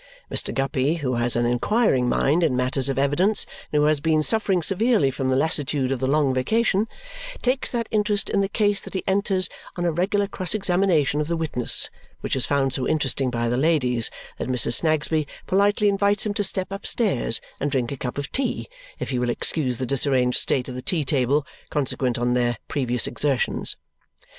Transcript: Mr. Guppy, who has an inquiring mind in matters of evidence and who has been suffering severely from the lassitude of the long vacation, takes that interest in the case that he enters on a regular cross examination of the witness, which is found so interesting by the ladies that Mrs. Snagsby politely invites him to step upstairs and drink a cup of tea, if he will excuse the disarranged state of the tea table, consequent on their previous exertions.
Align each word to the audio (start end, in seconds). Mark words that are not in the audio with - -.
Mr. 0.31 0.51
Guppy, 0.51 0.95
who 0.95 1.13
has 1.13 1.35
an 1.35 1.45
inquiring 1.45 2.09
mind 2.09 2.43
in 2.43 2.55
matters 2.55 2.89
of 2.89 2.97
evidence 2.97 3.45
and 3.71 3.81
who 3.81 3.85
has 3.85 3.99
been 3.99 4.23
suffering 4.23 4.63
severely 4.63 5.11
from 5.11 5.29
the 5.29 5.35
lassitude 5.35 5.91
of 5.91 5.99
the 5.99 6.07
long 6.07 6.33
vacation, 6.33 6.87
takes 7.43 7.69
that 7.69 7.87
interest 7.91 8.27
in 8.27 8.41
the 8.41 8.49
case 8.49 8.79
that 8.79 8.95
he 8.95 9.03
enters 9.05 9.47
on 9.75 9.85
a 9.85 9.91
regular 9.91 10.25
cross 10.25 10.55
examination 10.55 11.21
of 11.21 11.27
the 11.27 11.37
witness, 11.37 11.91
which 12.21 12.35
is 12.35 12.47
found 12.47 12.73
so 12.73 12.87
interesting 12.87 13.29
by 13.29 13.47
the 13.47 13.57
ladies 13.57 14.09
that 14.39 14.47
Mrs. 14.47 14.73
Snagsby 14.81 15.27
politely 15.45 15.87
invites 15.87 16.25
him 16.25 16.33
to 16.33 16.43
step 16.43 16.71
upstairs 16.71 17.39
and 17.59 17.69
drink 17.69 17.91
a 17.91 17.95
cup 17.97 18.17
of 18.17 18.31
tea, 18.31 18.67
if 18.97 19.09
he 19.11 19.19
will 19.19 19.29
excuse 19.29 19.77
the 19.77 19.85
disarranged 19.85 20.39
state 20.39 20.67
of 20.67 20.73
the 20.73 20.81
tea 20.81 21.03
table, 21.03 21.45
consequent 21.69 22.17
on 22.17 22.33
their 22.33 22.57
previous 22.67 23.05
exertions. 23.05 23.77